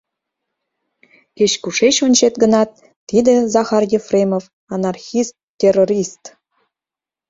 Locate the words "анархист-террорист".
4.75-6.23